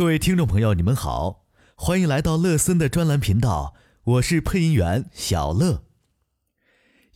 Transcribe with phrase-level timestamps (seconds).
[0.00, 1.44] 各位听众朋友，你们好，
[1.74, 5.84] 欢迎来到乐森的专栏频道，我是配音员小乐。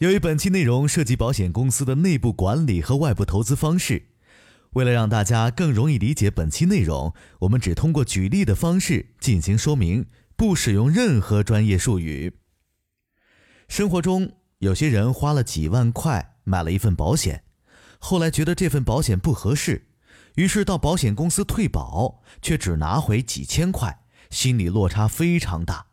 [0.00, 4.10] 由于本期内容涉及保险公司的内部管理和外部投资方式，
[4.74, 10.04] 为了让大家更容易理解本期内容，我们只通过举例的方式进行说明，
[10.36, 12.34] 不使用任何专业术语。
[13.66, 17.44] 生活中，有些人花了几万块买了一份保险，
[17.98, 19.86] 后来觉得这份保险不合适。
[20.34, 25.86] 于是到保险公司退保，却只拿回几千块，心理落差非常大，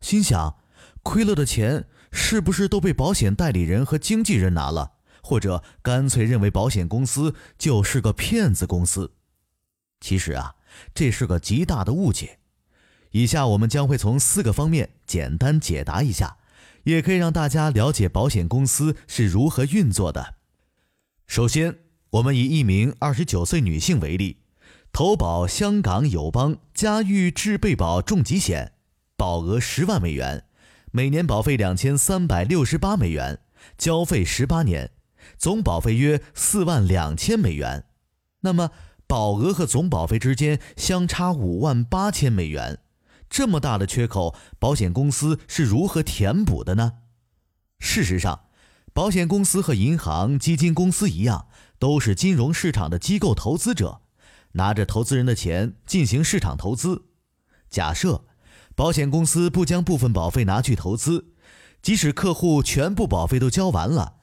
[0.00, 0.56] 心想，
[1.02, 9.14] 亏了的钱是不是都被保险代理人和经纪人拿了，或者干脆认为保险公司就是个骗子公司？
[10.00, 10.54] 其实啊，
[10.94, 12.38] 这是个极大的误解。
[13.10, 16.36] 以下我们将会从四个方面简单解答一下，
[16.84, 20.36] 也可以让大家了解保险公司是如何运作的。
[21.26, 21.87] 首先。
[22.10, 24.38] 我们以一名二十九岁女性为例，
[24.92, 28.72] 投保香港友邦家喻智备保重疾险，
[29.14, 30.44] 保额十万美元，
[30.90, 33.40] 每年保费两千三百六十八美元，
[33.76, 34.90] 交费十八年，
[35.36, 37.84] 总保费约四万两千美元。
[38.40, 38.70] 那么，
[39.06, 42.78] 保额和总保费之间相差五万八千美元，
[43.28, 47.00] 这么大的缺口，保险公司是如何填补的呢？
[47.78, 48.46] 事实上，
[48.94, 51.47] 保险公司和银行、基金公司一样。
[51.78, 54.02] 都是金融市场的机构投资者，
[54.52, 57.06] 拿着投资人的钱进行市场投资。
[57.70, 58.24] 假设
[58.74, 61.32] 保险公司不将部分保费拿去投资，
[61.82, 64.14] 即使客户全部保费都交完了，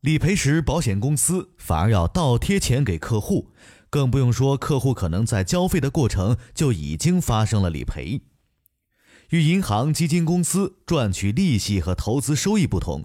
[0.00, 3.52] 理赔时保险公司反而要倒贴钱给客户，
[3.90, 8.22] 更不用说客户可能在交费的过程就已经发生了理赔。
[9.30, 13.04] 与银行、基金公司赚取利息和投资收益不同，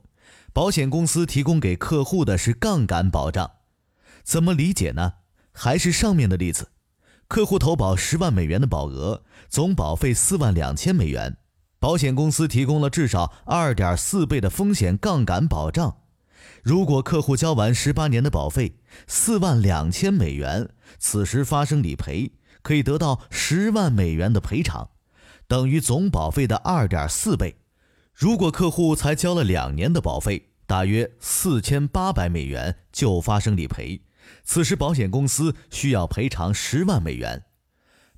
[0.53, 3.56] 保险公司提供给客户的是杠杆保障。
[4.27, 5.13] 怎么理解呢？
[5.53, 6.71] 还是上面的例子，
[7.29, 11.37] 客户投保十万美元的保额，总保费四万两千美元，
[11.79, 16.01] 保险公司提供了至少二点四倍的风险杠杆保障。
[16.61, 18.75] 如果客户交完十八年的保费
[19.07, 24.89] 四万两千美元，此时发生理赔，可以得到十万美元的赔偿，
[25.47, 27.55] 等于总保费的二点四倍。
[28.13, 34.01] 如果客户才交了两年的保费，大约四千八百美元就发生理赔。
[34.43, 37.43] 此时，保险公司需要赔偿十万美元，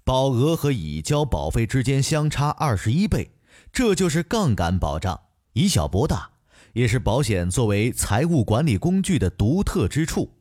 [0.04, 3.32] 保额和已交保费之间相差二十一倍，
[3.72, 5.20] 这就是杠杆保障，
[5.54, 6.32] 以小博大，
[6.74, 10.38] 也是保险作为财务管理工具的独特之处。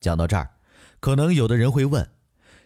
[0.00, 0.50] 讲到这儿，
[1.00, 2.10] 可能有的人会问：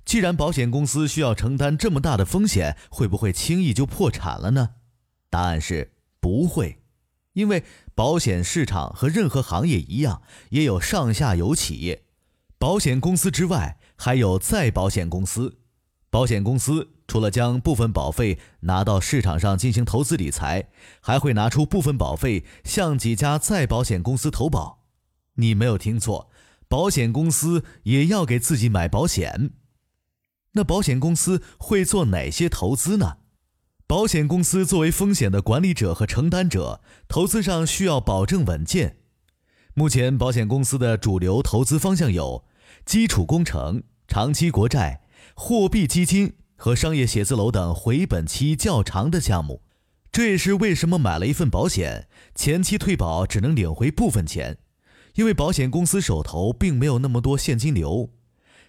[0.05, 4.71] 既然保险公司需要承担这么大的风险，会不会轻易就破产了呢？
[5.31, 6.79] 答案是不会。
[7.39, 7.63] 因为
[7.95, 12.03] 保险市场和任何行业一样，也有上下游企业。
[12.59, 15.59] 保险公司之外，还有再保险公司。
[16.11, 20.69] 保险公司除了将部分保费拿到市场上进行投资理财，
[21.01, 24.83] 还会拿出部分保费向几家再保险公司投保。
[25.35, 26.29] 你没有听错，
[26.67, 29.53] 保险公司也要给自己买保险。
[30.55, 33.19] 那保险公司会做哪些投资呢？
[33.89, 38.99] 保险公司作为风险的管理者和承担者，投资上需要保证稳健。
[39.73, 42.45] 目前，保险公司的主流投资方向有
[42.85, 45.01] 基础工程、长期国债、
[45.35, 49.63] 货币基金和商业写字楼等回本期较长的项目。
[50.13, 54.59] 这也是为什么买了一份保险，前期退保只能领回部分钱，
[55.15, 58.11] 因为保险公司手头并没有那么多现金流。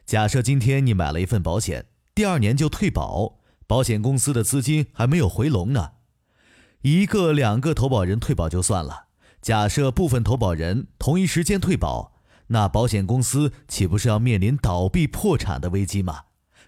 [0.06, 3.39] 假设今天你买了一份保险，第二年就退保。
[3.70, 5.92] 保险公司的资金还没有回笼呢，
[6.82, 9.04] 一个两个投保人退保就算了，
[9.44, 12.14] 假设部分投保人同一时间退保，
[12.48, 16.22] 那保险公司岂不是要面临倒闭破产的危机吗？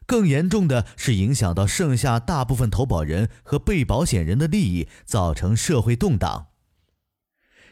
[0.06, 6.50] 更严重的是影响到剩下大部分投保人和被保险人的利益，造成社会动荡。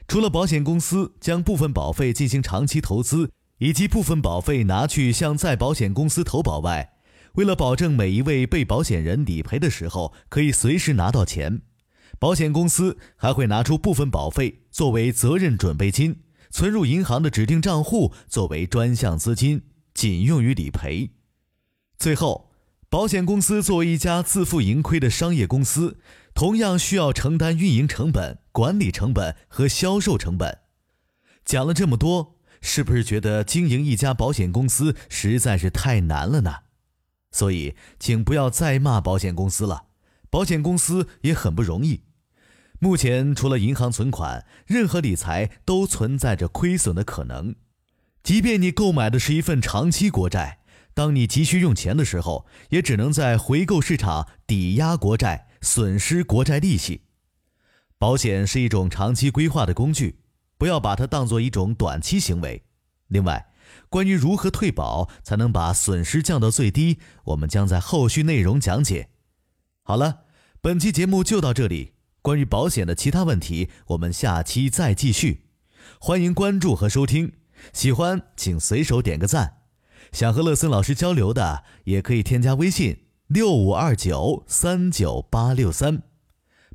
[0.08, 3.30] 除了保险公司将部分保费进行长期投资，
[3.60, 6.94] 以及部分保费拿去向再保险公司投保外，
[7.34, 11.62] 为了保证每一位被保险人理赔的时候可以随时拿到钱，
[12.18, 21.12] 保险公司还会拿出部分保费作为责任准备金，存入银行的指定账户作为专项资金，仅用于理赔。
[21.98, 22.52] 最后，
[22.90, 26.00] 保险公司作为一家自负盈亏的商业公司，
[26.34, 30.60] 同样需要承担运营成本、管理成本和销售成本。
[31.46, 36.56] 讲了这么多，是不是觉得经营一家保险公司实在是太难了呢？
[37.31, 39.86] 所以，请不要再骂保险公司了。
[40.30, 42.04] 保险公司也很不容易。
[42.80, 47.56] 目前，除了银行存款，任何理财都存在着亏损的可能。
[48.24, 50.60] 即便你购买的是一份长期国债，
[50.94, 57.02] 当你急需用钱的时候，也只能在回购市场抵押国债，损失国债利息。
[57.98, 60.20] 保险是一种长期规划的工具，
[60.58, 62.64] 不要把它当做一种短期行为。
[63.08, 63.52] 另外，
[63.89, 69.10] 关于如何退保才能把损失降到最低，我们将在后续内容讲解。
[69.83, 70.25] 好了，
[70.62, 71.94] 本期节目就到这里。
[72.21, 75.45] 关于保险的其他问题，我们下期再继续。
[76.00, 77.33] 欢迎关注和收听，
[77.74, 79.60] 喜欢请随手点个赞。
[80.12, 86.04] 想和乐森老师交流的，也可以添加微信六五二九三九八六三。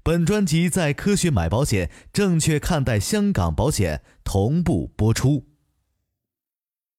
[0.02, 5.53] 本专辑在科学买保险、正确看待香港保险同步播出。